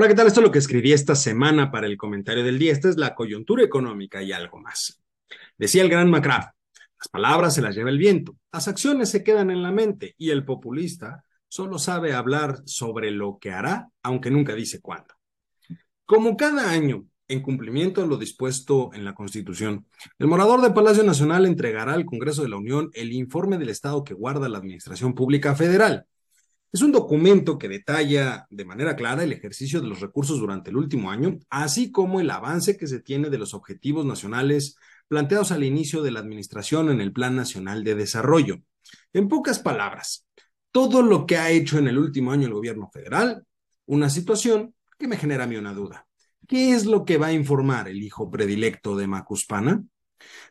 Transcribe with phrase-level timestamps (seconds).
[0.00, 0.28] Hola, ¿qué tal?
[0.28, 2.72] Esto es lo que escribí esta semana para el comentario del día.
[2.72, 4.98] Esta es la coyuntura económica y algo más.
[5.58, 6.54] Decía el gran McCrath,
[6.98, 10.30] las palabras se las lleva el viento, las acciones se quedan en la mente y
[10.30, 15.12] el populista solo sabe hablar sobre lo que hará, aunque nunca dice cuándo.
[16.06, 19.84] Como cada año, en cumplimiento de lo dispuesto en la Constitución,
[20.18, 24.02] el morador de Palacio Nacional entregará al Congreso de la Unión el informe del Estado
[24.02, 26.06] que guarda la Administración Pública Federal
[26.72, 30.76] es un documento que detalla de manera clara el ejercicio de los recursos durante el
[30.76, 34.76] último año, así como el avance que se tiene de los objetivos nacionales
[35.08, 38.58] planteados al inicio de la administración en el Plan Nacional de Desarrollo.
[39.12, 40.26] En pocas palabras,
[40.70, 43.44] todo lo que ha hecho en el último año el gobierno federal,
[43.86, 46.06] una situación que me genera a mí una duda.
[46.46, 49.84] ¿Qué es lo que va a informar el hijo predilecto de Macuspana?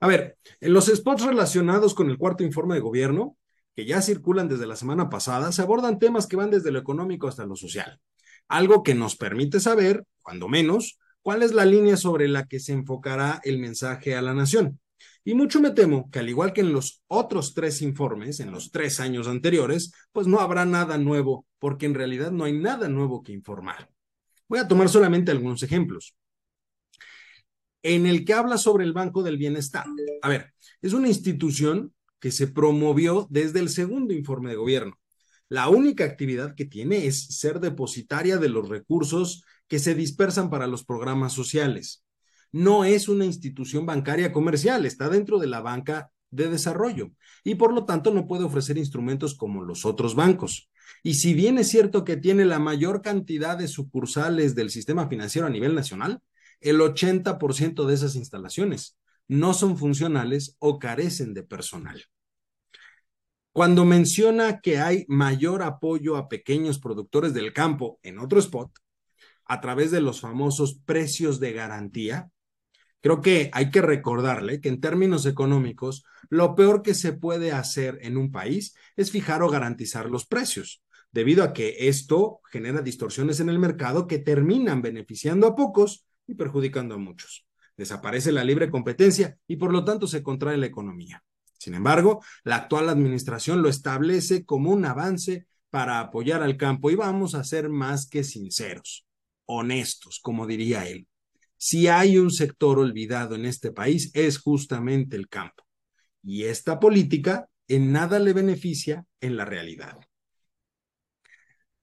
[0.00, 3.36] A ver, en los spots relacionados con el cuarto informe de gobierno,
[3.78, 7.28] que ya circulan desde la semana pasada, se abordan temas que van desde lo económico
[7.28, 8.00] hasta lo social,
[8.48, 12.72] algo que nos permite saber, cuando menos, cuál es la línea sobre la que se
[12.72, 14.80] enfocará el mensaje a la nación.
[15.22, 18.72] Y mucho me temo que al igual que en los otros tres informes, en los
[18.72, 23.22] tres años anteriores, pues no habrá nada nuevo, porque en realidad no hay nada nuevo
[23.22, 23.88] que informar.
[24.48, 26.16] Voy a tomar solamente algunos ejemplos.
[27.84, 29.86] En el que habla sobre el Banco del Bienestar.
[30.22, 34.98] A ver, es una institución que se promovió desde el segundo informe de gobierno.
[35.48, 40.66] La única actividad que tiene es ser depositaria de los recursos que se dispersan para
[40.66, 42.04] los programas sociales.
[42.52, 47.12] No es una institución bancaria comercial, está dentro de la banca de desarrollo
[47.44, 50.70] y por lo tanto no puede ofrecer instrumentos como los otros bancos.
[51.02, 55.46] Y si bien es cierto que tiene la mayor cantidad de sucursales del sistema financiero
[55.46, 56.20] a nivel nacional,
[56.60, 58.96] el 80% de esas instalaciones
[59.28, 62.02] no son funcionales o carecen de personal.
[63.52, 68.72] Cuando menciona que hay mayor apoyo a pequeños productores del campo en otro spot,
[69.44, 72.30] a través de los famosos precios de garantía,
[73.00, 77.98] creo que hay que recordarle que en términos económicos, lo peor que se puede hacer
[78.02, 83.40] en un país es fijar o garantizar los precios, debido a que esto genera distorsiones
[83.40, 87.47] en el mercado que terminan beneficiando a pocos y perjudicando a muchos
[87.78, 91.24] desaparece la libre competencia y por lo tanto se contrae la economía.
[91.58, 96.96] Sin embargo, la actual administración lo establece como un avance para apoyar al campo y
[96.96, 99.06] vamos a ser más que sinceros,
[99.46, 101.06] honestos, como diría él.
[101.56, 105.64] Si hay un sector olvidado en este país es justamente el campo.
[106.22, 109.98] Y esta política en nada le beneficia en la realidad.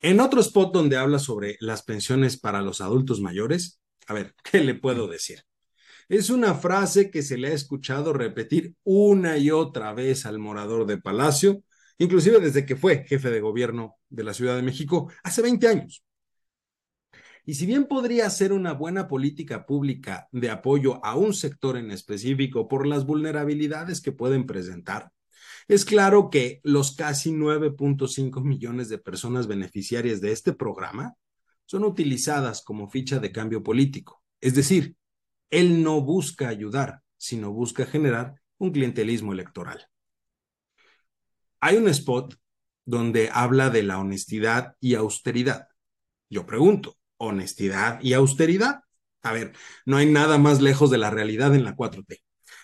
[0.00, 4.60] En otro spot donde habla sobre las pensiones para los adultos mayores, a ver, ¿qué
[4.60, 5.44] le puedo decir?
[6.08, 10.86] Es una frase que se le ha escuchado repetir una y otra vez al morador
[10.86, 11.62] de Palacio,
[11.98, 16.04] inclusive desde que fue jefe de gobierno de la Ciudad de México hace 20 años.
[17.46, 21.90] Y si bien podría ser una buena política pública de apoyo a un sector en
[21.90, 25.10] específico por las vulnerabilidades que pueden presentar,
[25.68, 31.14] es claro que los casi 9.5 millones de personas beneficiarias de este programa
[31.66, 34.96] son utilizadas como ficha de cambio político, es decir,
[35.50, 39.88] él no busca ayudar, sino busca generar un clientelismo electoral.
[41.60, 42.34] Hay un spot
[42.84, 45.68] donde habla de la honestidad y austeridad.
[46.28, 48.80] Yo pregunto, ¿honestidad y austeridad?
[49.22, 49.52] A ver,
[49.86, 52.22] no hay nada más lejos de la realidad en la 4T.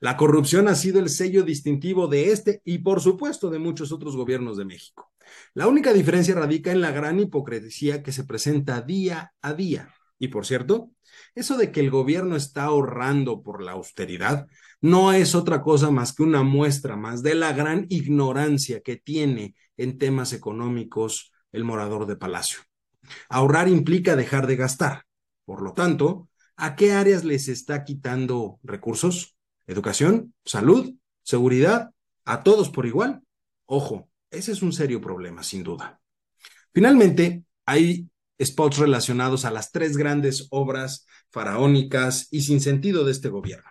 [0.00, 4.16] La corrupción ha sido el sello distintivo de este y por supuesto de muchos otros
[4.16, 5.12] gobiernos de México.
[5.54, 9.94] La única diferencia radica en la gran hipocresía que se presenta día a día.
[10.22, 10.92] Y por cierto,
[11.34, 14.46] eso de que el gobierno está ahorrando por la austeridad
[14.80, 19.56] no es otra cosa más que una muestra más de la gran ignorancia que tiene
[19.76, 22.60] en temas económicos el morador de Palacio.
[23.28, 25.06] Ahorrar implica dejar de gastar.
[25.44, 29.36] Por lo tanto, ¿a qué áreas les está quitando recursos?
[29.66, 30.34] ¿Educación?
[30.44, 30.94] ¿Salud?
[31.24, 31.90] ¿Seguridad?
[32.24, 33.22] ¿A todos por igual?
[33.66, 36.00] Ojo, ese es un serio problema, sin duda.
[36.72, 38.08] Finalmente, hay
[38.44, 43.70] spots relacionados a las tres grandes obras faraónicas y sin sentido de este gobierno.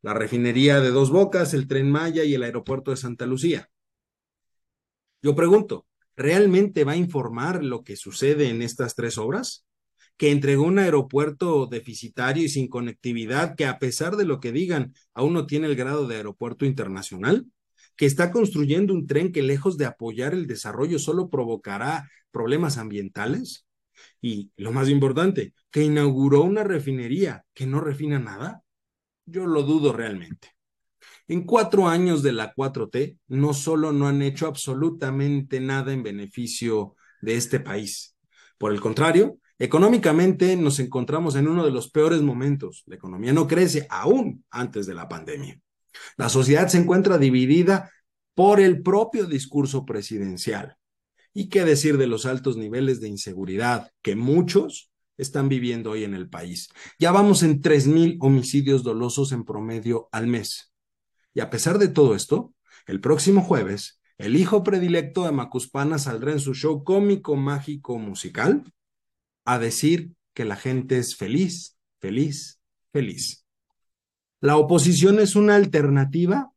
[0.00, 3.70] La refinería de Dos Bocas, el tren Maya y el aeropuerto de Santa Lucía.
[5.22, 5.86] Yo pregunto,
[6.16, 9.66] ¿realmente va a informar lo que sucede en estas tres obras?
[10.16, 14.94] Que entregó un aeropuerto deficitario y sin conectividad que a pesar de lo que digan,
[15.14, 17.46] aún no tiene el grado de aeropuerto internacional?
[17.96, 23.66] que está construyendo un tren que lejos de apoyar el desarrollo solo provocará problemas ambientales?
[24.20, 28.62] Y lo más importante, que inauguró una refinería que no refina nada.
[29.26, 30.50] Yo lo dudo realmente.
[31.28, 36.96] En cuatro años de la 4T, no solo no han hecho absolutamente nada en beneficio
[37.20, 38.16] de este país.
[38.58, 42.82] Por el contrario, Económicamente nos encontramos en uno de los peores momentos.
[42.86, 45.60] La economía no crece aún antes de la pandemia.
[46.16, 47.88] La sociedad se encuentra dividida
[48.34, 50.76] por el propio discurso presidencial.
[51.34, 56.14] ¿Y qué decir de los altos niveles de inseguridad que muchos están viviendo hoy en
[56.14, 56.68] el país?
[56.98, 60.72] Ya vamos en 3.000 homicidios dolosos en promedio al mes.
[61.34, 62.54] Y a pesar de todo esto,
[62.86, 68.72] el próximo jueves, el hijo predilecto de Macuspana saldrá en su show cómico, mágico, musical
[69.44, 72.60] a decir que la gente es feliz, feliz,
[72.92, 73.46] feliz.
[74.40, 76.52] ¿La oposición es una alternativa?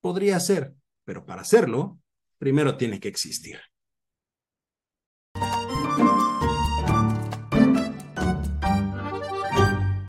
[0.00, 0.74] Podría ser,
[1.04, 1.97] pero para hacerlo,
[2.38, 3.58] primero tiene que existir.